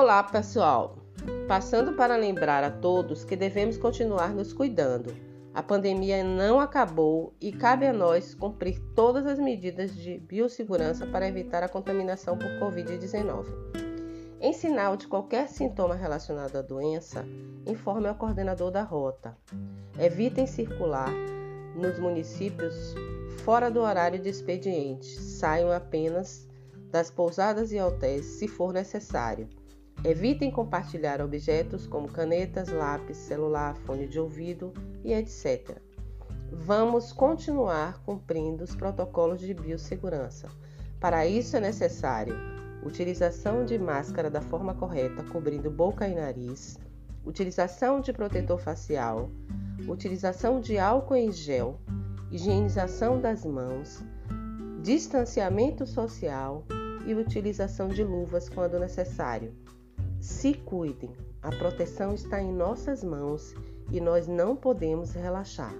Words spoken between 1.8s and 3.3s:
para lembrar a todos